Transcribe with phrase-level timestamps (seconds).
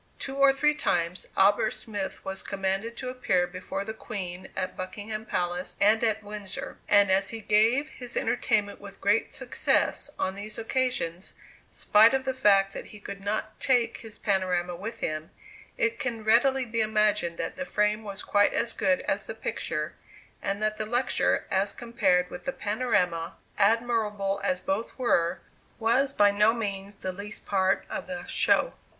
[0.17, 5.27] Two or three times Albert Smith was commanded to appear before the Queen at Buckingham
[5.27, 10.57] Palace, and at Windsor, and as he gave his entertainment with great success on these
[10.57, 11.35] occasions,
[11.69, 15.29] spite of the fact that he could not take his panorama with him,
[15.77, 19.93] it can readily be imagined that the frame was quite as good as the picture,
[20.41, 25.41] and that the lecture as compared with the panorama, admirable as both were,
[25.77, 28.73] was by no means the least part of the "show."